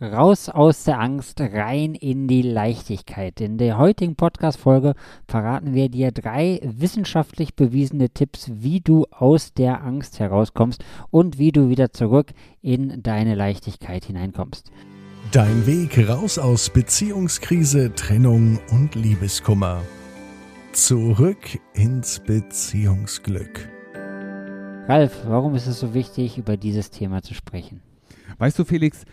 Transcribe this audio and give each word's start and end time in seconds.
Raus 0.00 0.48
aus 0.48 0.84
der 0.84 1.00
Angst, 1.00 1.40
rein 1.40 1.96
in 1.96 2.28
die 2.28 2.42
Leichtigkeit. 2.42 3.40
In 3.40 3.58
der 3.58 3.78
heutigen 3.78 4.14
Podcast-Folge 4.14 4.94
verraten 5.26 5.74
wir 5.74 5.88
dir 5.88 6.12
drei 6.12 6.60
wissenschaftlich 6.62 7.56
bewiesene 7.56 8.08
Tipps, 8.08 8.48
wie 8.48 8.80
du 8.80 9.06
aus 9.10 9.54
der 9.54 9.82
Angst 9.82 10.20
herauskommst 10.20 10.84
und 11.10 11.40
wie 11.40 11.50
du 11.50 11.68
wieder 11.68 11.90
zurück 11.90 12.30
in 12.62 13.02
deine 13.02 13.34
Leichtigkeit 13.34 14.04
hineinkommst. 14.04 14.70
Dein 15.32 15.66
Weg 15.66 16.08
raus 16.08 16.38
aus 16.38 16.70
Beziehungskrise, 16.70 17.92
Trennung 17.92 18.60
und 18.70 18.94
Liebeskummer. 18.94 19.82
Zurück 20.70 21.58
ins 21.74 22.20
Beziehungsglück. 22.20 23.68
Ralf, 24.86 25.24
warum 25.26 25.56
ist 25.56 25.66
es 25.66 25.80
so 25.80 25.92
wichtig, 25.92 26.38
über 26.38 26.56
dieses 26.56 26.92
Thema 26.92 27.20
zu 27.20 27.34
sprechen? 27.34 27.82
Weißt 28.38 28.56
du, 28.60 28.64
Felix, 28.64 29.04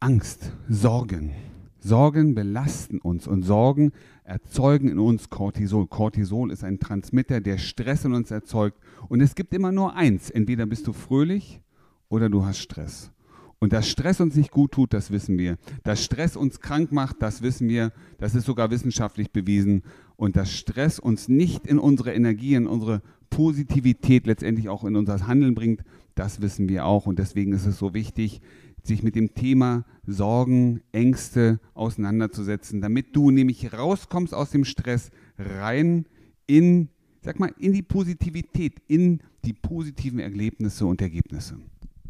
Angst, 0.00 0.52
Sorgen. 0.68 1.32
Sorgen 1.78 2.34
belasten 2.34 2.98
uns 2.98 3.26
und 3.26 3.44
Sorgen 3.44 3.92
erzeugen 4.24 4.90
in 4.90 4.98
uns 4.98 5.30
Cortisol. 5.30 5.86
Cortisol 5.86 6.52
ist 6.52 6.64
ein 6.64 6.78
Transmitter, 6.78 7.40
der 7.40 7.56
Stress 7.56 8.04
in 8.04 8.12
uns 8.12 8.30
erzeugt. 8.30 8.78
Und 9.08 9.22
es 9.22 9.34
gibt 9.34 9.54
immer 9.54 9.72
nur 9.72 9.94
eins. 9.94 10.28
Entweder 10.28 10.66
bist 10.66 10.86
du 10.86 10.92
fröhlich 10.92 11.62
oder 12.10 12.28
du 12.28 12.44
hast 12.44 12.58
Stress. 12.58 13.10
Und 13.58 13.72
dass 13.72 13.88
Stress 13.88 14.20
uns 14.20 14.36
nicht 14.36 14.50
gut 14.50 14.72
tut, 14.72 14.92
das 14.92 15.10
wissen 15.10 15.38
wir. 15.38 15.56
Dass 15.82 16.04
Stress 16.04 16.36
uns 16.36 16.60
krank 16.60 16.92
macht, 16.92 17.22
das 17.22 17.40
wissen 17.40 17.68
wir. 17.68 17.90
Das 18.18 18.34
ist 18.34 18.44
sogar 18.44 18.70
wissenschaftlich 18.70 19.30
bewiesen. 19.32 19.82
Und 20.16 20.36
dass 20.36 20.52
Stress 20.52 20.98
uns 20.98 21.28
nicht 21.28 21.66
in 21.66 21.78
unsere 21.78 22.12
Energie, 22.12 22.54
in 22.54 22.66
unsere 22.66 23.00
Positivität 23.30 24.26
letztendlich 24.26 24.68
auch 24.68 24.84
in 24.84 24.94
unser 24.94 25.26
Handeln 25.26 25.54
bringt, 25.54 25.82
das 26.14 26.40
wissen 26.40 26.68
wir 26.68 26.84
auch. 26.84 27.06
Und 27.06 27.18
deswegen 27.18 27.52
ist 27.52 27.66
es 27.66 27.78
so 27.78 27.94
wichtig, 27.94 28.40
sich 28.86 29.02
mit 29.02 29.14
dem 29.14 29.34
Thema 29.34 29.84
Sorgen, 30.06 30.80
Ängste 30.92 31.60
auseinanderzusetzen, 31.74 32.80
damit 32.80 33.14
du 33.14 33.30
nämlich 33.30 33.72
rauskommst 33.72 34.34
aus 34.34 34.50
dem 34.50 34.64
Stress 34.64 35.10
rein 35.38 36.06
in, 36.46 36.88
sag 37.22 37.40
mal, 37.40 37.52
in 37.58 37.72
die 37.72 37.82
Positivität, 37.82 38.74
in 38.86 39.20
die 39.44 39.52
positiven 39.52 40.18
Erlebnisse 40.18 40.86
und 40.86 41.00
Ergebnisse. 41.02 41.58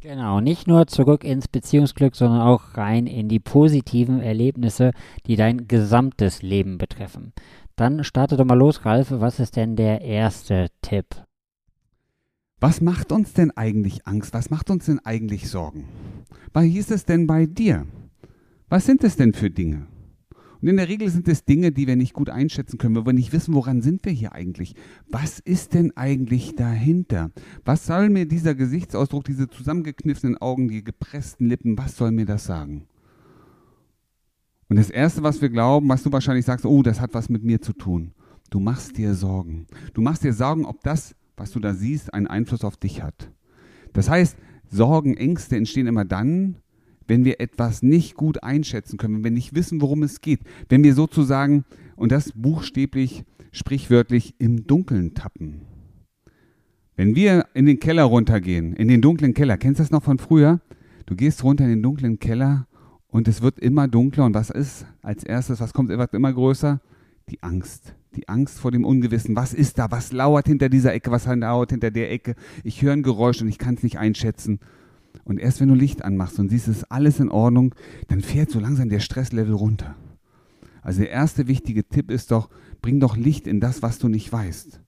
Genau, 0.01 0.41
nicht 0.41 0.69
nur 0.69 0.87
zurück 0.87 1.25
ins 1.25 1.49
Beziehungsglück, 1.49 2.15
sondern 2.15 2.43
auch 2.43 2.77
rein 2.77 3.07
in 3.07 3.29
die 3.29 3.41
positiven 3.41 4.21
Erlebnisse, 4.21 4.93
die 5.27 5.37
dein 5.37 5.67
gesamtes 5.69 6.43
Leben 6.43 6.79
betreffen. 6.79 7.33
Dann 7.77 8.05
starte 8.05 8.37
doch 8.37 8.45
mal 8.45 8.59
los, 8.59 8.85
Ralf. 8.85 9.11
Was 9.11 9.41
ist 9.41 9.57
denn 9.57 9.75
der 9.75 10.03
erste 10.03 10.69
Tipp? 10.81 11.26
Was 12.59 12.81
macht 12.81 13.12
uns 13.12 13.35
denn 13.35 13.51
eigentlich 13.51 14.07
Angst? 14.07 14.33
Was 14.33 14.49
macht 14.49 14.71
uns 14.71 14.87
denn 14.87 14.99
eigentlich 15.01 15.51
Sorgen? 15.51 15.85
Was 16.55 16.65
hieß 16.65 16.91
es 16.91 17.05
denn 17.05 17.27
bei 17.27 17.45
dir? 17.45 17.87
Was 18.71 18.87
sind 18.87 19.05
es 19.05 19.17
denn 19.17 19.35
für 19.35 19.51
Dinge? 19.51 19.87
Und 20.62 20.69
in 20.69 20.79
der 20.79 20.89
Regel 20.89 21.11
sind 21.11 21.29
es 21.29 21.45
Dinge, 21.45 21.71
die 21.71 21.87
wir 21.87 21.97
nicht 21.97 22.15
gut 22.15 22.31
einschätzen 22.31 22.79
können, 22.79 22.97
weil 22.97 23.05
wir 23.05 23.12
nicht 23.12 23.34
wissen, 23.34 23.53
woran 23.53 23.83
sind 23.83 24.05
wir 24.07 24.12
hier 24.12 24.33
eigentlich? 24.33 24.75
Was 25.11 25.39
ist 25.39 25.75
denn 25.75 25.95
eigentlich 25.97 26.55
dahinter? 26.57 27.31
Was 27.67 27.84
soll 27.84 28.09
mir 28.09 28.27
dieser 28.27 28.55
Gesichtsausdruck, 28.55 29.25
diese 29.25 29.49
zusammengekniffenen 29.49 30.39
Augen, 30.39 30.69
die 30.69 30.83
gepressten 30.83 31.49
Lippen, 31.49 31.77
was 31.77 31.97
soll 31.97 32.11
mir 32.11 32.25
das 32.25 32.47
sagen? 32.47 32.87
Und 34.69 34.77
das 34.77 34.89
Erste, 34.89 35.23
was 35.23 35.43
wir 35.43 35.51
glauben, 35.51 35.91
was 35.91 36.03
du 36.03 36.11
wahrscheinlich 36.11 36.47
sagst, 36.47 36.65
oh, 36.65 36.83
das 36.83 37.03
hat 37.03 37.12
was 37.12 37.29
mit 37.29 37.45
mir 37.45 37.61
zu 37.61 37.75
tun. 37.75 38.12
Du 38.49 38.61
machst 38.61 38.97
dir 38.97 39.15
Sorgen. 39.15 39.67
Du 39.93 40.01
machst 40.01 40.25
dir 40.25 40.33
Sorgen, 40.33 40.65
ob 40.65 40.83
das 40.83 41.15
was 41.37 41.53
du 41.53 41.61
da 41.61 41.75
siehst, 41.75 42.12
einen 42.15 42.27
Einfluss 42.27 42.65
auf 42.65 42.77
dich 42.77 43.03
hat. 43.03 43.31
Das 43.92 44.09
heißt, 44.09 44.37
Sorgen, 44.69 45.17
Ängste 45.17 45.56
entstehen 45.56 45.87
immer 45.87 46.05
dann, 46.05 46.56
wenn 47.06 47.25
wir 47.25 47.41
etwas 47.41 47.83
nicht 47.83 48.15
gut 48.15 48.43
einschätzen 48.43 48.97
können, 48.97 49.17
wenn 49.17 49.25
wir 49.25 49.31
nicht 49.31 49.55
wissen, 49.55 49.81
worum 49.81 50.03
es 50.03 50.20
geht, 50.20 50.41
wenn 50.69 50.83
wir 50.83 50.95
sozusagen, 50.95 51.65
und 51.95 52.12
das 52.12 52.33
buchstäblich, 52.34 53.25
sprichwörtlich 53.53 54.34
im 54.39 54.67
Dunkeln 54.67 55.15
tappen. 55.15 55.62
Wenn 56.97 57.15
wir 57.15 57.47
in 57.55 57.66
den 57.66 57.78
Keller 57.78 58.05
runtergehen, 58.05 58.72
in 58.72 58.88
den 58.88 59.03
dunklen 59.03 59.34
Keller, 59.34 59.56
kennst 59.56 59.78
du 59.78 59.84
das 59.84 59.91
noch 59.91 60.03
von 60.03 60.19
früher? 60.19 60.61
Du 61.05 61.15
gehst 61.15 61.44
runter 61.44 61.65
in 61.65 61.71
den 61.71 61.82
dunklen 61.82 62.19
Keller 62.19 62.66
und 63.09 63.28
es 63.28 63.43
wird 63.43 63.61
immer 63.61 63.87
dunkler 63.87 64.25
und 64.25 64.34
was 64.34 64.50
ist 64.50 64.87
als 65.03 65.22
erstes, 65.22 65.61
was 65.61 65.72
kommt, 65.72 65.91
immer 65.91 66.32
größer? 66.32 66.81
Die 67.28 67.43
Angst 67.43 67.94
die 68.16 68.28
Angst 68.28 68.59
vor 68.59 68.71
dem 68.71 68.84
Ungewissen. 68.84 69.37
Was 69.37 69.54
ist 69.54 69.78
da? 69.78 69.91
Was 69.91 70.12
lauert 70.12 70.47
hinter 70.47 70.69
dieser 70.69 70.93
Ecke? 70.93 71.10
Was 71.10 71.27
lauert 71.27 71.71
hinter 71.71 71.91
der 71.91 72.10
Ecke? 72.10 72.34
Ich 72.65 72.82
höre 72.82 72.93
ein 72.93 73.03
Geräusch 73.03 73.41
und 73.43 73.49
ich 73.49 73.59
kann 73.59 73.75
es 73.75 73.82
nicht 73.82 73.99
einschätzen. 73.99 74.60
Und 75.25 75.38
erst 75.38 75.60
wenn 75.60 75.69
du 75.69 75.75
Licht 75.75 76.04
anmachst 76.04 76.38
und 76.38 76.49
siehst, 76.49 76.69
es 76.69 76.78
ist 76.78 76.93
alles 76.93 77.21
in 77.21 77.31
Ordnung, 77.31 77.75
dann 78.09 78.21
fährt 78.21 78.50
so 78.50 78.60
langsam 78.60 78.88
der 78.88 79.00
Stresslevel 79.00 79.55
runter. 79.55 79.94
Also 80.82 81.00
der 81.00 81.10
erste 81.10 81.49
wichtige 81.49 81.88
Tipp 81.88 82.10
ist 82.10 82.31
doch, 82.31 82.49
bring 82.81 83.00
doch 83.00 83.16
Licht 83.16 83.47
in 83.47 83.60
das, 83.60 83.82
was 83.82 83.99
du 83.99 84.09
nicht 84.09 84.32
weißt. 84.32 84.81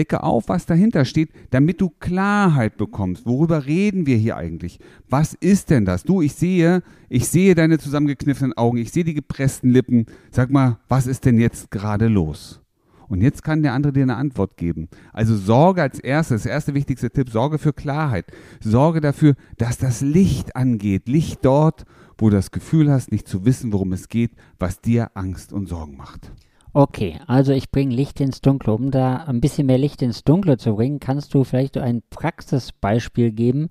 Decke 0.00 0.22
auf, 0.22 0.48
was 0.48 0.64
dahinter 0.64 1.04
steht, 1.04 1.28
damit 1.50 1.82
du 1.82 1.90
Klarheit 1.90 2.78
bekommst. 2.78 3.26
Worüber 3.26 3.66
reden 3.66 4.06
wir 4.06 4.16
hier 4.16 4.38
eigentlich? 4.38 4.78
Was 5.10 5.34
ist 5.34 5.68
denn 5.68 5.84
das? 5.84 6.04
Du, 6.04 6.22
ich 6.22 6.32
sehe, 6.32 6.82
ich 7.10 7.28
sehe 7.28 7.54
deine 7.54 7.78
zusammengekniffenen 7.78 8.54
Augen, 8.54 8.78
ich 8.78 8.92
sehe 8.92 9.04
die 9.04 9.12
gepressten 9.12 9.70
Lippen. 9.70 10.06
Sag 10.30 10.50
mal, 10.50 10.78
was 10.88 11.06
ist 11.06 11.26
denn 11.26 11.38
jetzt 11.38 11.70
gerade 11.70 12.08
los? 12.08 12.62
Und 13.08 13.20
jetzt 13.20 13.44
kann 13.44 13.62
der 13.62 13.74
andere 13.74 13.92
dir 13.92 14.04
eine 14.04 14.16
Antwort 14.16 14.56
geben. 14.56 14.88
Also 15.12 15.36
Sorge 15.36 15.82
als 15.82 15.98
erstes, 15.98 16.44
der 16.44 16.52
erste 16.52 16.72
wichtigste 16.72 17.10
Tipp, 17.10 17.28
Sorge 17.28 17.58
für 17.58 17.74
Klarheit. 17.74 18.24
Sorge 18.60 19.02
dafür, 19.02 19.34
dass 19.58 19.76
das 19.76 20.00
Licht 20.00 20.56
angeht. 20.56 21.08
Licht 21.08 21.44
dort, 21.44 21.84
wo 22.16 22.30
du 22.30 22.36
das 22.36 22.52
Gefühl 22.52 22.90
hast, 22.90 23.12
nicht 23.12 23.28
zu 23.28 23.44
wissen, 23.44 23.74
worum 23.74 23.92
es 23.92 24.08
geht, 24.08 24.30
was 24.58 24.80
dir 24.80 25.10
Angst 25.12 25.52
und 25.52 25.68
Sorgen 25.68 25.98
macht. 25.98 26.32
Okay, 26.72 27.18
also 27.26 27.52
ich 27.52 27.70
bringe 27.70 27.94
Licht 27.94 28.20
ins 28.20 28.40
Dunkle. 28.40 28.72
Um 28.72 28.90
da 28.90 29.24
ein 29.24 29.40
bisschen 29.40 29.66
mehr 29.66 29.78
Licht 29.78 30.02
ins 30.02 30.22
Dunkle 30.22 30.56
zu 30.56 30.76
bringen, 30.76 31.00
kannst 31.00 31.34
du 31.34 31.42
vielleicht 31.42 31.76
ein 31.76 32.02
Praxisbeispiel 32.10 33.32
geben, 33.32 33.70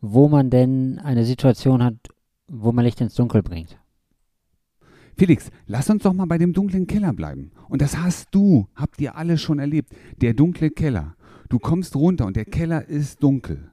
wo 0.00 0.28
man 0.28 0.50
denn 0.50 0.98
eine 0.98 1.24
Situation 1.24 1.84
hat, 1.84 1.94
wo 2.48 2.72
man 2.72 2.84
Licht 2.84 3.00
ins 3.00 3.14
Dunkel 3.14 3.42
bringt. 3.42 3.78
Felix, 5.16 5.50
lass 5.66 5.90
uns 5.90 6.02
doch 6.02 6.12
mal 6.12 6.26
bei 6.26 6.38
dem 6.38 6.52
dunklen 6.52 6.86
Keller 6.86 7.12
bleiben. 7.12 7.52
Und 7.68 7.82
das 7.82 7.98
hast 7.98 8.28
du, 8.32 8.66
habt 8.74 9.00
ihr 9.00 9.16
alle 9.16 9.38
schon 9.38 9.58
erlebt. 9.58 9.94
Der 10.20 10.34
dunkle 10.34 10.70
Keller. 10.70 11.14
Du 11.48 11.58
kommst 11.58 11.94
runter 11.94 12.26
und 12.26 12.36
der 12.36 12.46
Keller 12.46 12.88
ist 12.88 13.22
dunkel. 13.22 13.70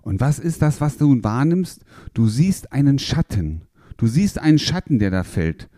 Und 0.00 0.20
was 0.20 0.38
ist 0.38 0.62
das, 0.62 0.80
was 0.80 0.96
du 0.96 1.22
wahrnimmst? 1.22 1.84
Du 2.14 2.28
siehst 2.28 2.72
einen 2.72 2.98
Schatten. 2.98 3.62
Du 3.96 4.06
siehst 4.06 4.38
einen 4.38 4.58
Schatten, 4.58 5.00
der 5.00 5.10
da 5.10 5.24
fällt. 5.24 5.68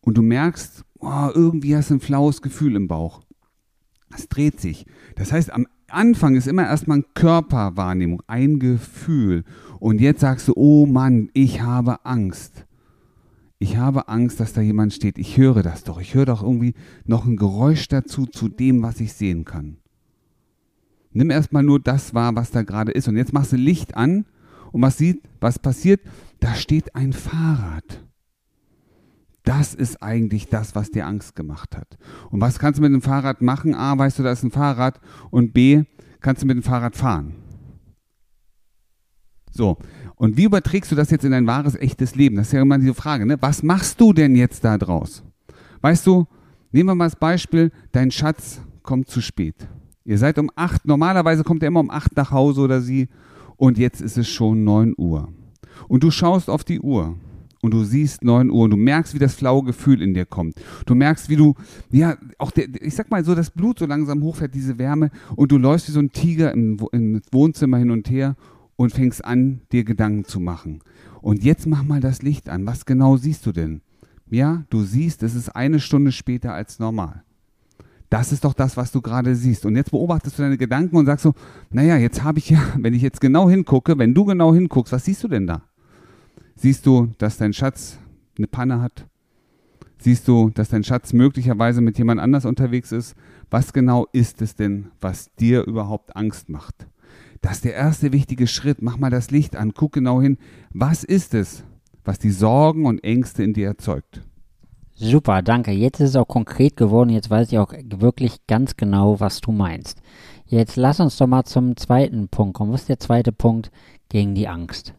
Und 0.00 0.16
du 0.18 0.22
merkst, 0.22 0.84
oh, 1.00 1.30
irgendwie 1.34 1.76
hast 1.76 1.90
du 1.90 1.94
ein 1.94 2.00
flaues 2.00 2.42
Gefühl 2.42 2.76
im 2.76 2.88
Bauch. 2.88 3.22
Es 4.14 4.28
dreht 4.28 4.60
sich. 4.60 4.86
Das 5.16 5.32
heißt, 5.32 5.52
am 5.52 5.66
Anfang 5.88 6.36
ist 6.36 6.46
immer 6.46 6.66
erstmal 6.66 6.98
eine 6.98 7.06
Körperwahrnehmung, 7.14 8.22
ein 8.26 8.58
Gefühl. 8.58 9.44
Und 9.80 10.00
jetzt 10.00 10.20
sagst 10.20 10.48
du, 10.48 10.52
oh 10.56 10.86
Mann, 10.86 11.30
ich 11.34 11.62
habe 11.62 12.04
Angst. 12.04 12.66
Ich 13.58 13.76
habe 13.76 14.08
Angst, 14.08 14.38
dass 14.38 14.52
da 14.52 14.60
jemand 14.60 14.92
steht. 14.92 15.18
Ich 15.18 15.36
höre 15.36 15.62
das 15.62 15.84
doch. 15.84 16.00
Ich 16.00 16.14
höre 16.14 16.26
doch 16.26 16.42
irgendwie 16.42 16.74
noch 17.04 17.26
ein 17.26 17.36
Geräusch 17.36 17.88
dazu, 17.88 18.26
zu 18.26 18.48
dem, 18.48 18.82
was 18.82 19.00
ich 19.00 19.12
sehen 19.12 19.44
kann. 19.44 19.78
Nimm 21.12 21.30
erstmal 21.30 21.64
nur 21.64 21.80
das 21.80 22.14
wahr, 22.14 22.36
was 22.36 22.50
da 22.50 22.62
gerade 22.62 22.92
ist. 22.92 23.08
Und 23.08 23.16
jetzt 23.16 23.32
machst 23.32 23.52
du 23.52 23.56
Licht 23.56 23.96
an 23.96 24.26
und 24.72 24.82
was 24.82 24.98
sieht, 24.98 25.22
was 25.40 25.58
passiert? 25.58 26.00
Da 26.38 26.54
steht 26.54 26.94
ein 26.94 27.12
Fahrrad. 27.12 28.04
Das 29.48 29.72
ist 29.74 30.02
eigentlich 30.02 30.48
das, 30.48 30.74
was 30.74 30.90
dir 30.90 31.06
Angst 31.06 31.34
gemacht 31.34 31.74
hat. 31.74 31.96
Und 32.28 32.42
was 32.42 32.58
kannst 32.58 32.76
du 32.76 32.82
mit 32.82 32.92
dem 32.92 33.00
Fahrrad 33.00 33.40
machen? 33.40 33.74
A, 33.74 33.96
weißt 33.96 34.18
du, 34.18 34.22
da 34.22 34.30
ist 34.30 34.42
ein 34.42 34.50
Fahrrad. 34.50 35.00
Und 35.30 35.54
B, 35.54 35.84
kannst 36.20 36.42
du 36.42 36.46
mit 36.46 36.58
dem 36.58 36.62
Fahrrad 36.62 36.94
fahren. 36.94 37.34
So, 39.50 39.78
und 40.16 40.36
wie 40.36 40.44
überträgst 40.44 40.92
du 40.92 40.96
das 40.96 41.10
jetzt 41.10 41.24
in 41.24 41.30
dein 41.30 41.46
wahres, 41.46 41.76
echtes 41.76 42.14
Leben? 42.14 42.36
Das 42.36 42.48
ist 42.48 42.52
ja 42.52 42.60
immer 42.60 42.76
diese 42.76 42.92
Frage, 42.92 43.24
ne? 43.24 43.38
Was 43.40 43.62
machst 43.62 43.98
du 44.02 44.12
denn 44.12 44.36
jetzt 44.36 44.64
da 44.64 44.76
draus? 44.76 45.22
Weißt 45.80 46.06
du, 46.06 46.26
nehmen 46.70 46.90
wir 46.90 46.94
mal 46.94 47.06
das 47.06 47.16
Beispiel, 47.16 47.72
dein 47.92 48.10
Schatz 48.10 48.60
kommt 48.82 49.08
zu 49.08 49.22
spät. 49.22 49.66
Ihr 50.04 50.18
seid 50.18 50.38
um 50.38 50.50
acht, 50.56 50.84
normalerweise 50.84 51.42
kommt 51.42 51.62
er 51.62 51.68
immer 51.68 51.80
um 51.80 51.90
acht 51.90 52.14
nach 52.18 52.32
Hause 52.32 52.60
oder 52.60 52.82
sie, 52.82 53.08
und 53.56 53.78
jetzt 53.78 54.02
ist 54.02 54.18
es 54.18 54.28
schon 54.28 54.64
neun 54.64 54.92
Uhr. 54.98 55.32
Und 55.88 56.02
du 56.02 56.10
schaust 56.10 56.50
auf 56.50 56.64
die 56.64 56.80
Uhr 56.80 57.16
und 57.60 57.74
du 57.74 57.84
siehst 57.84 58.22
9 58.22 58.50
Uhr 58.50 58.64
und 58.64 58.70
du 58.70 58.76
merkst, 58.76 59.14
wie 59.14 59.18
das 59.18 59.34
flaue 59.34 59.64
Gefühl 59.64 60.00
in 60.02 60.14
dir 60.14 60.26
kommt. 60.26 60.54
Du 60.86 60.94
merkst, 60.94 61.28
wie 61.28 61.36
du, 61.36 61.54
ja, 61.90 62.16
auch 62.38 62.50
der, 62.50 62.68
ich 62.80 62.94
sag 62.94 63.10
mal 63.10 63.24
so, 63.24 63.34
das 63.34 63.50
Blut 63.50 63.78
so 63.78 63.86
langsam 63.86 64.22
hochfährt, 64.22 64.54
diese 64.54 64.78
Wärme 64.78 65.10
und 65.36 65.50
du 65.50 65.58
läufst 65.58 65.88
wie 65.88 65.92
so 65.92 66.00
ein 66.00 66.12
Tiger 66.12 66.52
im, 66.52 66.78
im 66.92 67.20
Wohnzimmer 67.32 67.78
hin 67.78 67.90
und 67.90 68.10
her 68.10 68.36
und 68.76 68.92
fängst 68.92 69.24
an, 69.24 69.60
dir 69.72 69.84
Gedanken 69.84 70.24
zu 70.24 70.38
machen. 70.38 70.80
Und 71.20 71.42
jetzt 71.42 71.66
mach 71.66 71.82
mal 71.82 72.00
das 72.00 72.22
Licht 72.22 72.48
an. 72.48 72.64
Was 72.66 72.86
genau 72.86 73.16
siehst 73.16 73.44
du 73.44 73.52
denn? 73.52 73.80
Ja, 74.30 74.64
du 74.70 74.82
siehst, 74.82 75.22
es 75.22 75.34
ist 75.34 75.50
eine 75.50 75.80
Stunde 75.80 76.12
später 76.12 76.54
als 76.54 76.78
normal. 76.78 77.24
Das 78.10 78.32
ist 78.32 78.44
doch 78.44 78.54
das, 78.54 78.76
was 78.76 78.92
du 78.92 79.02
gerade 79.02 79.34
siehst. 79.34 79.66
Und 79.66 79.76
jetzt 79.76 79.90
beobachtest 79.90 80.38
du 80.38 80.42
deine 80.42 80.56
Gedanken 80.56 80.96
und 80.96 81.06
sagst 81.06 81.24
so, 81.24 81.34
naja, 81.70 81.96
jetzt 81.96 82.22
habe 82.22 82.38
ich 82.38 82.50
ja, 82.50 82.60
wenn 82.78 82.94
ich 82.94 83.02
jetzt 83.02 83.20
genau 83.20 83.50
hingucke, 83.50 83.98
wenn 83.98 84.14
du 84.14 84.24
genau 84.24 84.54
hinguckst, 84.54 84.92
was 84.92 85.04
siehst 85.04 85.24
du 85.24 85.28
denn 85.28 85.46
da? 85.46 85.62
Siehst 86.60 86.86
du, 86.86 87.06
dass 87.18 87.36
dein 87.36 87.52
Schatz 87.52 88.00
eine 88.36 88.48
Panne 88.48 88.82
hat? 88.82 89.06
Siehst 89.98 90.26
du, 90.26 90.50
dass 90.50 90.70
dein 90.70 90.82
Schatz 90.82 91.12
möglicherweise 91.12 91.80
mit 91.80 91.98
jemand 91.98 92.20
anders 92.20 92.44
unterwegs 92.44 92.90
ist? 92.90 93.14
Was 93.48 93.72
genau 93.72 94.08
ist 94.12 94.42
es 94.42 94.56
denn, 94.56 94.90
was 95.00 95.32
dir 95.36 95.62
überhaupt 95.62 96.16
Angst 96.16 96.48
macht? 96.48 96.88
Das 97.42 97.52
ist 97.52 97.64
der 97.64 97.74
erste 97.74 98.12
wichtige 98.12 98.48
Schritt. 98.48 98.82
Mach 98.82 98.98
mal 98.98 99.08
das 99.08 99.30
Licht 99.30 99.54
an, 99.54 99.72
guck 99.72 99.92
genau 99.92 100.20
hin. 100.20 100.36
Was 100.70 101.04
ist 101.04 101.32
es, 101.32 101.62
was 102.04 102.18
die 102.18 102.32
Sorgen 102.32 102.86
und 102.86 103.04
Ängste 103.04 103.44
in 103.44 103.52
dir 103.52 103.68
erzeugt? 103.68 104.22
Super, 104.96 105.42
danke. 105.42 105.70
Jetzt 105.70 106.00
ist 106.00 106.10
es 106.10 106.16
auch 106.16 106.26
konkret 106.26 106.76
geworden. 106.76 107.10
Jetzt 107.10 107.30
weiß 107.30 107.52
ich 107.52 107.58
auch 107.60 107.72
wirklich 107.72 108.48
ganz 108.48 108.76
genau, 108.76 109.20
was 109.20 109.40
du 109.40 109.52
meinst. 109.52 110.02
Jetzt 110.44 110.74
lass 110.74 110.98
uns 110.98 111.16
doch 111.18 111.28
mal 111.28 111.44
zum 111.44 111.76
zweiten 111.76 112.26
Punkt 112.26 112.54
kommen. 112.54 112.72
Was 112.72 112.80
ist 112.80 112.88
der 112.88 112.98
zweite 112.98 113.30
Punkt 113.30 113.70
gegen 114.08 114.34
die 114.34 114.48
Angst? 114.48 114.94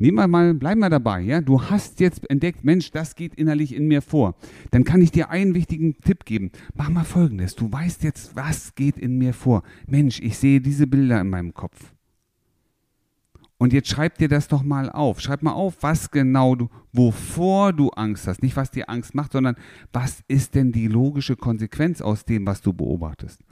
Nehmen 0.00 0.16
wir 0.16 0.28
mal, 0.28 0.54
bleiben 0.54 0.80
wir 0.80 0.88
dabei, 0.88 1.20
ja. 1.20 1.42
Du 1.42 1.62
hast 1.62 2.00
jetzt 2.00 2.28
entdeckt, 2.30 2.64
Mensch, 2.64 2.90
das 2.90 3.16
geht 3.16 3.34
innerlich 3.34 3.74
in 3.74 3.86
mir 3.86 4.00
vor. 4.00 4.34
Dann 4.70 4.84
kann 4.84 5.02
ich 5.02 5.10
dir 5.10 5.28
einen 5.28 5.54
wichtigen 5.54 5.98
Tipp 5.98 6.24
geben. 6.24 6.52
Mach 6.74 6.88
mal 6.88 7.04
folgendes. 7.04 7.54
Du 7.54 7.70
weißt 7.70 8.02
jetzt, 8.02 8.34
was 8.34 8.74
geht 8.74 8.96
in 8.96 9.18
mir 9.18 9.34
vor. 9.34 9.62
Mensch, 9.86 10.18
ich 10.22 10.38
sehe 10.38 10.62
diese 10.62 10.86
Bilder 10.86 11.20
in 11.20 11.28
meinem 11.28 11.52
Kopf. 11.52 11.92
Und 13.58 13.74
jetzt 13.74 13.90
schreib 13.90 14.16
dir 14.16 14.28
das 14.28 14.48
doch 14.48 14.62
mal 14.62 14.88
auf. 14.88 15.20
Schreib 15.20 15.42
mal 15.42 15.52
auf, 15.52 15.82
was 15.82 16.10
genau 16.10 16.54
du, 16.54 16.70
wovor 16.94 17.74
du 17.74 17.90
Angst 17.90 18.26
hast. 18.26 18.42
Nicht, 18.42 18.56
was 18.56 18.70
dir 18.70 18.88
Angst 18.88 19.14
macht, 19.14 19.32
sondern 19.32 19.54
was 19.92 20.24
ist 20.28 20.54
denn 20.54 20.72
die 20.72 20.88
logische 20.88 21.36
Konsequenz 21.36 22.00
aus 22.00 22.24
dem, 22.24 22.46
was 22.46 22.62
du 22.62 22.72
beobachtest. 22.72 23.42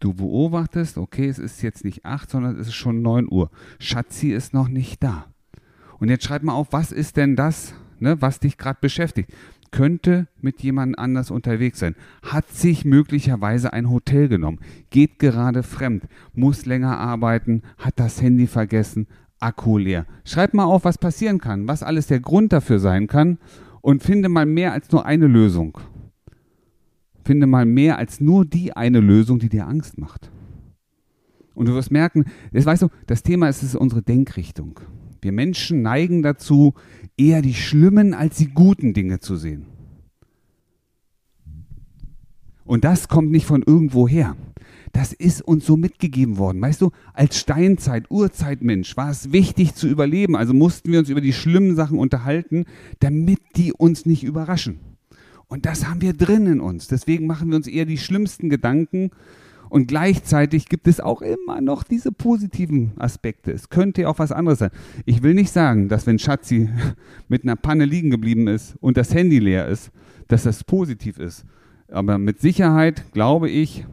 Du 0.00 0.14
beobachtest, 0.14 0.96
okay, 0.96 1.28
es 1.28 1.38
ist 1.38 1.60
jetzt 1.60 1.84
nicht 1.84 2.06
acht, 2.06 2.30
sondern 2.30 2.58
es 2.58 2.68
ist 2.68 2.76
schon 2.76 3.02
neun 3.02 3.30
Uhr. 3.30 3.50
Schatzi 3.78 4.30
ist 4.30 4.54
noch 4.54 4.68
nicht 4.68 5.02
da. 5.02 5.26
Und 5.98 6.08
jetzt 6.08 6.24
schreib 6.24 6.42
mal 6.42 6.52
auf, 6.52 6.68
was 6.72 6.92
ist 6.92 7.16
denn 7.16 7.36
das, 7.36 7.74
ne, 7.98 8.20
was 8.20 8.40
dich 8.40 8.56
gerade 8.56 8.78
beschäftigt? 8.80 9.32
Könnte 9.70 10.28
mit 10.40 10.62
jemand 10.62 10.98
anders 10.98 11.30
unterwegs 11.30 11.78
sein, 11.78 11.94
hat 12.22 12.48
sich 12.48 12.84
möglicherweise 12.84 13.72
ein 13.72 13.90
Hotel 13.90 14.28
genommen, 14.28 14.60
geht 14.90 15.18
gerade 15.18 15.62
fremd, 15.62 16.04
muss 16.32 16.64
länger 16.64 16.98
arbeiten, 16.98 17.62
hat 17.76 17.98
das 17.98 18.22
Handy 18.22 18.46
vergessen, 18.46 19.06
Akku 19.40 19.78
leer. 19.78 20.06
Schreib 20.24 20.54
mal 20.54 20.64
auf, 20.64 20.84
was 20.84 20.98
passieren 20.98 21.38
kann, 21.38 21.68
was 21.68 21.82
alles 21.82 22.06
der 22.06 22.20
Grund 22.20 22.52
dafür 22.52 22.78
sein 22.78 23.06
kann 23.06 23.38
und 23.82 24.02
finde 24.02 24.28
mal 24.28 24.46
mehr 24.46 24.72
als 24.72 24.90
nur 24.90 25.04
eine 25.04 25.26
Lösung. 25.26 25.78
Finde 27.24 27.46
mal 27.46 27.66
mehr 27.66 27.98
als 27.98 28.20
nur 28.20 28.46
die 28.46 28.74
eine 28.74 29.00
Lösung, 29.00 29.38
die 29.38 29.50
dir 29.50 29.66
Angst 29.66 29.98
macht. 29.98 30.30
Und 31.54 31.66
du 31.66 31.74
wirst 31.74 31.90
merken, 31.90 32.24
das 32.52 32.64
weißt 32.64 32.82
du, 32.82 32.88
das 33.06 33.22
Thema 33.22 33.48
ist, 33.48 33.62
ist 33.62 33.76
unsere 33.76 34.02
Denkrichtung. 34.02 34.80
Wir 35.20 35.32
Menschen 35.32 35.82
neigen 35.82 36.22
dazu, 36.22 36.74
eher 37.16 37.42
die 37.42 37.54
schlimmen 37.54 38.14
als 38.14 38.36
die 38.36 38.48
guten 38.48 38.94
Dinge 38.94 39.20
zu 39.20 39.36
sehen. 39.36 39.66
Und 42.64 42.84
das 42.84 43.08
kommt 43.08 43.30
nicht 43.30 43.46
von 43.46 43.62
irgendwoher. 43.62 44.36
Das 44.92 45.12
ist 45.12 45.42
uns 45.42 45.64
so 45.66 45.76
mitgegeben 45.76 46.38
worden. 46.38 46.60
Weißt 46.60 46.80
du, 46.80 46.90
als 47.14 47.38
Steinzeit, 47.38 48.10
Urzeitmensch 48.10 48.96
war 48.96 49.10
es 49.10 49.32
wichtig 49.32 49.74
zu 49.74 49.88
überleben. 49.88 50.36
Also 50.36 50.54
mussten 50.54 50.92
wir 50.92 50.98
uns 50.98 51.08
über 51.08 51.20
die 51.20 51.32
schlimmen 51.32 51.76
Sachen 51.76 51.98
unterhalten, 51.98 52.64
damit 53.00 53.40
die 53.56 53.72
uns 53.72 54.06
nicht 54.06 54.24
überraschen. 54.24 54.80
Und 55.46 55.64
das 55.64 55.88
haben 55.88 56.02
wir 56.02 56.12
drin 56.12 56.46
in 56.46 56.60
uns. 56.60 56.88
Deswegen 56.88 57.26
machen 57.26 57.48
wir 57.48 57.56
uns 57.56 57.66
eher 57.66 57.86
die 57.86 57.98
schlimmsten 57.98 58.50
Gedanken, 58.50 59.10
und 59.70 59.86
gleichzeitig 59.86 60.68
gibt 60.68 60.88
es 60.88 61.00
auch 61.00 61.22
immer 61.22 61.60
noch 61.60 61.82
diese 61.82 62.12
positiven 62.12 62.92
Aspekte. 62.98 63.52
Es 63.52 63.68
könnte 63.68 64.02
ja 64.02 64.08
auch 64.08 64.18
was 64.18 64.32
anderes 64.32 64.60
sein. 64.60 64.70
Ich 65.04 65.22
will 65.22 65.34
nicht 65.34 65.50
sagen, 65.50 65.88
dass 65.88 66.06
wenn 66.06 66.18
Schatzi 66.18 66.68
mit 67.28 67.42
einer 67.42 67.56
Panne 67.56 67.84
liegen 67.84 68.10
geblieben 68.10 68.48
ist 68.48 68.76
und 68.80 68.96
das 68.96 69.14
Handy 69.14 69.38
leer 69.38 69.66
ist, 69.66 69.90
dass 70.28 70.44
das 70.44 70.64
positiv 70.64 71.18
ist. 71.18 71.44
Aber 71.90 72.18
mit 72.18 72.40
Sicherheit, 72.40 73.12
glaube 73.12 73.48
ich, 73.48 73.86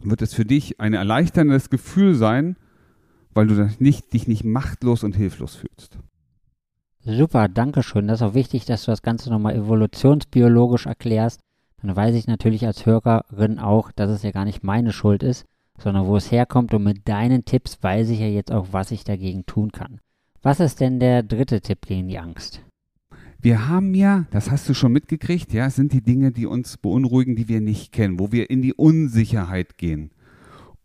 wird 0.00 0.22
es 0.22 0.34
für 0.34 0.44
dich 0.44 0.80
ein 0.80 0.94
erleichterndes 0.94 1.70
Gefühl 1.70 2.14
sein, 2.14 2.56
weil 3.32 3.46
du 3.46 3.70
nicht, 3.78 4.12
dich 4.12 4.28
nicht 4.28 4.44
machtlos 4.44 5.04
und 5.04 5.16
hilflos 5.16 5.56
fühlst. 5.56 5.98
Super, 7.00 7.48
danke 7.48 7.82
schön. 7.82 8.08
Das 8.08 8.20
ist 8.20 8.26
auch 8.26 8.34
wichtig, 8.34 8.66
dass 8.66 8.84
du 8.84 8.90
das 8.90 9.02
Ganze 9.02 9.30
nochmal 9.30 9.56
evolutionsbiologisch 9.56 10.86
erklärst 10.86 11.40
dann 11.82 11.94
weiß 11.94 12.14
ich 12.14 12.26
natürlich 12.26 12.66
als 12.66 12.86
Hörerin 12.86 13.58
auch, 13.58 13.92
dass 13.92 14.10
es 14.10 14.22
ja 14.22 14.30
gar 14.30 14.44
nicht 14.44 14.64
meine 14.64 14.92
Schuld 14.92 15.22
ist, 15.22 15.46
sondern 15.78 16.06
wo 16.06 16.16
es 16.16 16.32
herkommt 16.32 16.74
und 16.74 16.82
mit 16.82 17.08
deinen 17.08 17.44
Tipps 17.44 17.78
weiß 17.80 18.08
ich 18.10 18.20
ja 18.20 18.26
jetzt 18.26 18.50
auch, 18.50 18.68
was 18.72 18.90
ich 18.90 19.04
dagegen 19.04 19.46
tun 19.46 19.70
kann. 19.70 20.00
Was 20.42 20.60
ist 20.60 20.80
denn 20.80 21.00
der 21.00 21.22
dritte 21.22 21.60
Tipp 21.60 21.86
gegen 21.86 22.08
die 22.08 22.18
Angst? 22.18 22.62
Wir 23.40 23.68
haben 23.68 23.94
ja, 23.94 24.26
das 24.32 24.50
hast 24.50 24.68
du 24.68 24.74
schon 24.74 24.92
mitgekriegt, 24.92 25.52
ja, 25.52 25.70
sind 25.70 25.92
die 25.92 26.02
Dinge, 26.02 26.32
die 26.32 26.46
uns 26.46 26.76
beunruhigen, 26.76 27.36
die 27.36 27.48
wir 27.48 27.60
nicht 27.60 27.92
kennen, 27.92 28.18
wo 28.18 28.32
wir 28.32 28.50
in 28.50 28.62
die 28.62 28.74
Unsicherheit 28.74 29.78
gehen. 29.78 30.10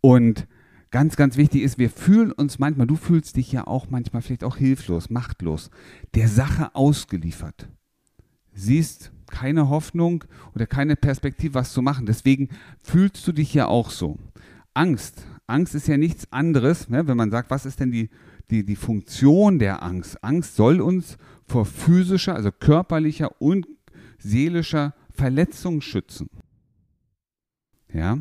Und 0.01 0.47
ganz, 0.91 1.15
ganz 1.15 1.37
wichtig 1.37 1.63
ist, 1.63 1.79
wir 1.79 1.89
fühlen 1.89 2.31
uns 2.31 2.59
manchmal, 2.59 2.85
du 2.85 2.95
fühlst 2.95 3.37
dich 3.37 3.51
ja 3.51 3.65
auch 3.65 3.89
manchmal 3.89 4.21
vielleicht 4.21 4.43
auch 4.43 4.57
hilflos, 4.57 5.09
machtlos, 5.09 5.71
der 6.13 6.27
Sache 6.27 6.75
ausgeliefert. 6.75 7.69
Siehst, 8.53 9.12
keine 9.33 9.67
Hoffnung 9.67 10.23
oder 10.53 10.67
keine 10.67 10.95
Perspektive, 10.95 11.55
was 11.55 11.73
zu 11.73 11.81
machen. 11.81 12.05
Deswegen 12.05 12.49
fühlst 12.83 13.27
du 13.27 13.31
dich 13.31 13.51
ja 13.53 13.65
auch 13.65 13.89
so. 13.89 14.19
Angst. 14.75 15.25
Angst 15.47 15.73
ist 15.73 15.87
ja 15.87 15.97
nichts 15.97 16.31
anderes, 16.31 16.87
ne, 16.87 17.07
wenn 17.07 17.17
man 17.17 17.31
sagt, 17.31 17.49
was 17.49 17.65
ist 17.65 17.79
denn 17.79 17.91
die, 17.91 18.09
die, 18.51 18.63
die 18.63 18.75
Funktion 18.75 19.57
der 19.57 19.81
Angst? 19.81 20.23
Angst 20.23 20.55
soll 20.55 20.81
uns 20.81 21.17
vor 21.47 21.65
physischer, 21.65 22.35
also 22.35 22.51
körperlicher 22.51 23.41
und 23.41 23.67
seelischer 24.19 24.93
Verletzung 25.09 25.81
schützen. 25.81 26.29
Ja? 27.91 28.19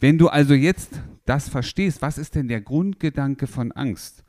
Wenn 0.00 0.18
du 0.18 0.28
also 0.28 0.54
jetzt 0.54 1.00
das 1.24 1.48
verstehst, 1.48 2.02
was 2.02 2.18
ist 2.18 2.34
denn 2.34 2.48
der 2.48 2.60
Grundgedanke 2.60 3.46
von 3.46 3.70
Angst? 3.72 4.24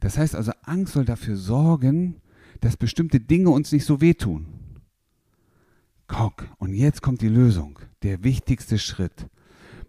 Das 0.00 0.16
heißt 0.16 0.34
also, 0.34 0.52
Angst 0.62 0.94
soll 0.94 1.04
dafür 1.04 1.36
sorgen, 1.36 2.22
dass 2.60 2.76
bestimmte 2.78 3.20
Dinge 3.20 3.50
uns 3.50 3.70
nicht 3.70 3.84
so 3.84 4.00
wehtun. 4.00 4.46
Guck, 6.06 6.46
und 6.58 6.74
jetzt 6.74 7.02
kommt 7.02 7.22
die 7.22 7.28
Lösung, 7.28 7.78
der 8.02 8.22
wichtigste 8.24 8.78
Schritt. 8.78 9.28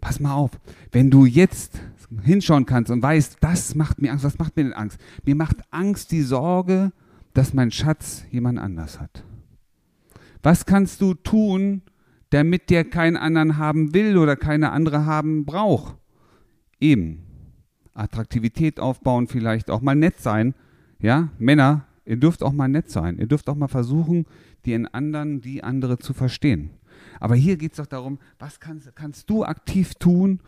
Pass 0.00 0.20
mal 0.20 0.34
auf, 0.34 0.50
wenn 0.92 1.10
du 1.10 1.26
jetzt 1.26 1.80
hinschauen 2.22 2.66
kannst 2.66 2.90
und 2.90 3.02
weißt, 3.02 3.38
das 3.40 3.74
macht 3.74 4.00
mir 4.00 4.12
Angst, 4.12 4.24
was 4.24 4.38
macht 4.38 4.56
mir 4.56 4.64
denn 4.64 4.72
Angst? 4.72 4.98
Mir 5.24 5.34
macht 5.34 5.56
Angst 5.70 6.12
die 6.12 6.22
Sorge, 6.22 6.92
dass 7.34 7.52
mein 7.52 7.70
Schatz 7.70 8.24
jemand 8.30 8.58
anders 8.58 9.00
hat. 9.00 9.24
Was 10.42 10.64
kannst 10.64 11.00
du 11.00 11.14
tun, 11.14 11.82
damit 12.30 12.70
der 12.70 12.84
keinen 12.84 13.16
anderen 13.16 13.58
haben 13.58 13.94
will 13.94 14.16
oder 14.16 14.36
keine 14.36 14.70
andere 14.72 15.04
haben 15.04 15.44
braucht? 15.44 15.96
Eben. 16.80 17.22
Attraktivität 17.94 18.78
aufbauen, 18.78 19.26
vielleicht 19.26 19.70
auch 19.70 19.80
mal 19.80 19.96
nett 19.96 20.20
sein. 20.20 20.54
Ja, 20.98 21.30
Männer, 21.38 21.86
ihr 22.06 22.16
dürft 22.16 22.42
auch 22.42 22.52
mal 22.52 22.68
nett 22.68 22.90
sein. 22.90 23.18
Ihr 23.18 23.26
dürft 23.26 23.48
auch 23.48 23.56
mal 23.56 23.68
versuchen, 23.68 24.26
die 24.64 24.74
anderen, 24.92 25.40
die 25.40 25.62
andere 25.62 25.98
zu 25.98 26.14
verstehen. 26.14 26.70
Aber 27.20 27.34
hier 27.34 27.56
geht 27.56 27.72
es 27.72 27.76
doch 27.76 27.86
darum, 27.86 28.18
was 28.38 28.60
kannst, 28.60 28.94
kannst 28.94 29.28
du 29.28 29.44
aktiv 29.44 29.94
tun, 29.94 30.40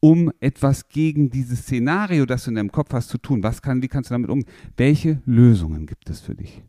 um 0.00 0.32
etwas 0.40 0.88
gegen 0.88 1.30
dieses 1.30 1.60
Szenario, 1.60 2.24
das 2.26 2.44
du 2.44 2.50
in 2.50 2.56
deinem 2.56 2.72
Kopf 2.72 2.92
hast, 2.92 3.08
zu 3.08 3.18
tun? 3.18 3.42
Was 3.42 3.60
kann, 3.60 3.82
wie 3.82 3.88
kannst 3.88 4.10
du 4.10 4.14
damit 4.14 4.30
umgehen? 4.30 4.50
Welche 4.76 5.20
Lösungen 5.26 5.86
gibt 5.86 6.08
es 6.08 6.20
für 6.20 6.34
dich? 6.34 6.62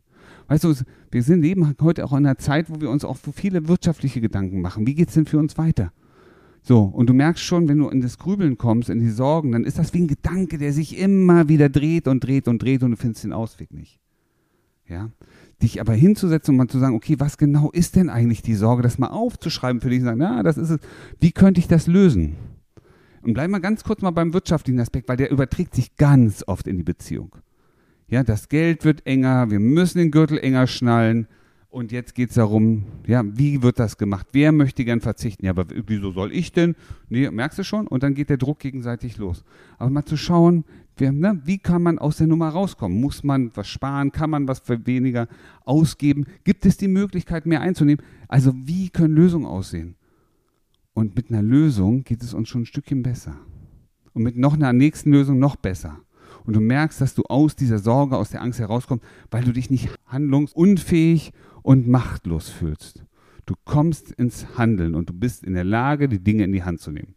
Weißt 0.48 0.64
du, 0.64 0.74
wir 1.10 1.22
sind 1.22 1.42
leben 1.42 1.74
heute 1.80 2.04
auch 2.04 2.12
in 2.12 2.26
einer 2.26 2.36
Zeit, 2.36 2.68
wo 2.68 2.80
wir 2.80 2.90
uns 2.90 3.04
auch 3.04 3.16
viele 3.34 3.68
wirtschaftliche 3.68 4.20
Gedanken 4.20 4.60
machen. 4.60 4.86
Wie 4.86 4.94
geht 4.94 5.08
es 5.08 5.14
denn 5.14 5.24
für 5.24 5.38
uns 5.38 5.56
weiter? 5.56 5.92
So, 6.62 6.82
und 6.82 7.08
du 7.08 7.14
merkst 7.14 7.42
schon, 7.42 7.68
wenn 7.68 7.78
du 7.78 7.88
in 7.88 8.02
das 8.02 8.18
Grübeln 8.18 8.56
kommst, 8.56 8.88
in 8.88 9.00
die 9.00 9.10
Sorgen, 9.10 9.52
dann 9.52 9.64
ist 9.64 9.78
das 9.78 9.94
wie 9.94 10.02
ein 10.02 10.08
Gedanke, 10.08 10.58
der 10.58 10.72
sich 10.72 10.98
immer 10.98 11.48
wieder 11.48 11.68
dreht 11.68 12.06
und 12.06 12.22
dreht 12.22 12.48
und 12.48 12.62
dreht 12.62 12.82
und 12.82 12.92
du 12.92 12.96
findest 12.96 13.24
den 13.24 13.32
Ausweg 13.32 13.72
nicht. 13.72 14.01
Ja? 14.92 15.10
dich 15.62 15.80
aber 15.80 15.94
hinzusetzen 15.94 16.52
und 16.52 16.58
mal 16.58 16.68
zu 16.68 16.78
sagen, 16.78 16.94
okay, 16.94 17.16
was 17.18 17.38
genau 17.38 17.70
ist 17.70 17.96
denn 17.96 18.10
eigentlich 18.10 18.42
die 18.42 18.54
Sorge, 18.54 18.82
das 18.82 18.98
mal 18.98 19.08
aufzuschreiben 19.08 19.80
für 19.80 19.90
dich 19.90 20.00
und 20.00 20.06
sagen, 20.06 20.18
na, 20.18 20.42
das 20.42 20.58
ist 20.58 20.70
es, 20.70 20.80
wie 21.20 21.32
könnte 21.32 21.60
ich 21.60 21.68
das 21.68 21.86
lösen? 21.86 22.36
Und 23.22 23.34
bleib 23.34 23.50
mal 23.50 23.60
ganz 23.60 23.84
kurz 23.84 24.02
mal 24.02 24.10
beim 24.10 24.34
wirtschaftlichen 24.34 24.80
Aspekt, 24.80 25.08
weil 25.08 25.16
der 25.16 25.30
überträgt 25.30 25.74
sich 25.74 25.96
ganz 25.96 26.42
oft 26.46 26.66
in 26.66 26.78
die 26.78 26.82
Beziehung. 26.82 27.36
Ja, 28.08 28.24
das 28.24 28.48
Geld 28.48 28.84
wird 28.84 29.06
enger, 29.06 29.50
wir 29.50 29.60
müssen 29.60 29.98
den 29.98 30.10
Gürtel 30.10 30.38
enger 30.38 30.66
schnallen, 30.66 31.28
und 31.72 31.90
jetzt 31.90 32.14
geht 32.14 32.28
es 32.28 32.34
darum, 32.34 32.84
ja, 33.06 33.22
wie 33.24 33.62
wird 33.62 33.78
das 33.78 33.96
gemacht? 33.96 34.26
Wer 34.32 34.52
möchte 34.52 34.84
gern 34.84 35.00
verzichten? 35.00 35.46
Ja, 35.46 35.52
aber 35.52 35.64
wieso 35.86 36.12
soll 36.12 36.30
ich 36.30 36.52
denn? 36.52 36.76
Nee, 37.08 37.30
merkst 37.30 37.58
du 37.58 37.64
schon? 37.64 37.86
Und 37.86 38.02
dann 38.02 38.12
geht 38.12 38.28
der 38.28 38.36
Druck 38.36 38.58
gegenseitig 38.58 39.16
los. 39.16 39.42
Aber 39.78 39.88
mal 39.88 40.04
zu 40.04 40.18
schauen, 40.18 40.66
wie 40.98 41.58
kann 41.58 41.82
man 41.82 41.98
aus 41.98 42.18
der 42.18 42.26
Nummer 42.26 42.48
rauskommen? 42.50 43.00
Muss 43.00 43.24
man 43.24 43.50
was 43.54 43.68
sparen? 43.68 44.12
Kann 44.12 44.30
man 44.30 44.46
was 44.46 44.60
für 44.60 44.86
weniger 44.86 45.28
ausgeben? 45.64 46.26
Gibt 46.44 46.66
es 46.66 46.76
die 46.76 46.88
Möglichkeit, 46.88 47.46
mehr 47.46 47.60
einzunehmen? 47.60 48.04
Also 48.28 48.52
wie 48.54 48.88
können 48.90 49.14
Lösungen 49.14 49.46
aussehen? 49.46 49.96
Und 50.94 51.16
mit 51.16 51.30
einer 51.30 51.42
Lösung 51.42 52.04
geht 52.04 52.22
es 52.22 52.34
uns 52.34 52.48
schon 52.48 52.62
ein 52.62 52.66
Stückchen 52.66 53.02
besser. 53.02 53.36
Und 54.12 54.22
mit 54.22 54.36
noch 54.36 54.54
einer 54.54 54.72
nächsten 54.72 55.10
Lösung 55.10 55.38
noch 55.38 55.56
besser. 55.56 56.00
und 56.44 56.56
du 56.56 56.60
merkst, 56.60 57.00
dass 57.00 57.14
du 57.14 57.22
aus 57.24 57.54
dieser 57.54 57.78
Sorge, 57.78 58.16
aus 58.16 58.30
der 58.30 58.42
Angst 58.42 58.58
herauskommst, 58.58 59.04
weil 59.30 59.44
du 59.44 59.52
dich 59.52 59.70
nicht 59.70 59.90
handlungsunfähig 60.06 61.32
und 61.62 61.88
machtlos 61.88 62.48
fühlst. 62.48 63.04
Du 63.46 63.54
kommst 63.64 64.12
ins 64.12 64.58
Handeln 64.58 64.94
und 64.94 65.08
du 65.08 65.12
bist 65.12 65.44
in 65.44 65.54
der 65.54 65.64
Lage, 65.64 66.08
die 66.08 66.22
Dinge 66.22 66.44
in 66.44 66.52
die 66.52 66.62
Hand 66.62 66.80
zu 66.80 66.90
nehmen. 66.90 67.14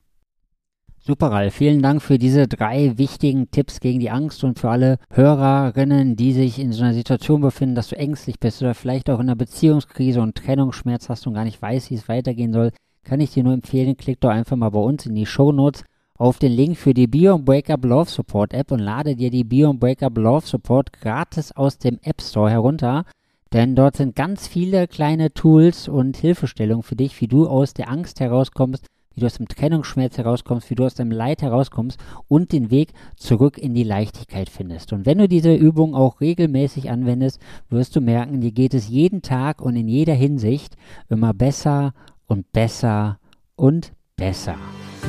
Super, 1.08 1.28
Ralf. 1.28 1.54
Vielen 1.54 1.84
Dank 1.84 2.02
für 2.02 2.18
diese 2.18 2.48
drei 2.48 2.98
wichtigen 2.98 3.52
Tipps 3.52 3.80
gegen 3.80 4.00
die 4.00 4.10
Angst 4.10 4.44
und 4.44 4.58
für 4.58 4.72
alle 4.72 4.98
Hörerinnen, 5.12 6.16
die 6.16 6.34
sich 6.34 6.58
in 6.58 6.72
so 6.72 6.84
einer 6.84 6.96
Situation 6.96 7.42
befinden, 7.42 7.76
dass 7.76 7.90
du 7.90 7.96
ängstlich 7.96 8.40
bist 8.40 8.64
oder 8.64 8.74
vielleicht 8.74 9.12
auch 9.12 9.20
in 9.20 9.28
einer 9.28 9.36
Beziehungskrise 9.36 10.20
und 10.20 10.34
Trennungsschmerz 10.34 11.08
hast 11.08 11.28
und 11.28 11.36
gar 11.36 11.44
nicht 11.44 11.62
weißt, 11.62 11.92
wie 11.92 11.94
es 11.94 12.10
weitergehen 12.10 12.52
soll, 12.52 12.72
kann 13.04 13.20
ich 13.20 13.30
dir 13.30 13.44
nur 13.44 13.54
empfehlen, 13.54 13.96
klick 13.98 14.20
doch 14.20 14.32
einfach 14.32 14.56
mal 14.56 14.72
bei 14.72 14.80
uns 14.80 15.06
in 15.06 15.14
die 15.14 15.28
Show 15.28 15.52
Notes 15.52 15.84
auf 16.18 16.40
den 16.40 16.54
Link 16.54 16.76
für 16.76 16.96
die 16.96 17.06
Beyond 17.06 17.46
Breakup 17.46 17.86
Love 17.86 18.10
Support 18.10 18.56
App 18.56 18.72
und 18.72 18.80
lade 18.80 19.16
dir 19.16 19.30
die 19.30 19.44
Beyond 19.44 19.80
Breakup 19.80 20.18
Love 20.18 20.48
Support 20.48 20.92
gratis 20.92 21.52
aus 21.52 21.78
dem 21.78 22.00
App 22.02 22.20
Store 22.20 22.50
herunter. 22.50 23.06
Denn 23.54 23.76
dort 23.76 23.96
sind 23.96 24.16
ganz 24.16 24.48
viele 24.48 24.88
kleine 24.88 25.32
Tools 25.32 25.88
und 25.88 26.18
Hilfestellungen 26.18 26.82
für 26.82 26.96
dich, 26.96 27.22
wie 27.22 27.28
du 27.28 27.48
aus 27.48 27.76
der 27.76 27.92
Angst 27.92 28.20
herauskommst, 28.20 28.88
wie 29.16 29.22
du 29.22 29.26
aus 29.26 29.38
dem 29.38 29.48
Trennungsschmerz 29.48 30.18
herauskommst, 30.18 30.70
wie 30.70 30.76
du 30.76 30.86
aus 30.86 30.94
deinem 30.94 31.12
Leid 31.12 31.42
herauskommst 31.42 32.00
und 32.28 32.52
den 32.52 32.70
Weg 32.70 32.94
zurück 33.16 33.58
in 33.58 33.74
die 33.74 33.84
Leichtigkeit 33.84 34.50
findest. 34.50 34.94
Und 34.94 35.06
wenn 35.06 35.18
du 35.18 35.28
diese 35.28 35.54
Übung 35.54 35.96
auch 35.96 36.22
regelmäßig 36.22 36.90
anwendest, 36.90 37.40
wirst 37.70 37.96
du 37.96 38.02
merken, 38.02 38.42
dir 38.42 38.52
geht 38.52 38.74
es 38.74 38.90
jeden 38.90 39.22
Tag 39.22 39.62
und 39.62 39.76
in 39.76 39.88
jeder 39.88 40.14
Hinsicht 40.14 40.76
immer 41.10 41.34
besser 41.34 41.94
und 42.28 42.52
besser 42.52 43.20
und 43.56 43.94
besser. 44.16 44.56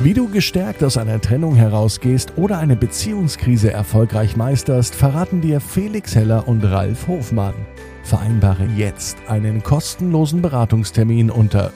Wie 0.03 0.13
du 0.13 0.29
gestärkt 0.29 0.83
aus 0.83 0.97
einer 0.97 1.19
Trennung 1.19 1.55
herausgehst 1.55 2.37
oder 2.37 2.59
eine 2.59 2.75
Beziehungskrise 2.75 3.71
erfolgreich 3.71 4.37
meisterst, 4.37 4.93
verraten 4.93 5.41
dir 5.41 5.59
Felix 5.59 6.15
Heller 6.15 6.47
und 6.47 6.63
Ralf 6.63 7.07
Hofmann. 7.07 7.55
Vereinbare 8.03 8.67
jetzt 8.77 9.17
einen 9.27 9.63
kostenlosen 9.63 10.41
Beratungstermin 10.41 11.31
unter 11.31 11.73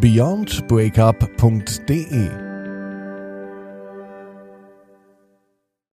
www.beyondbreakup.de. 0.00 2.53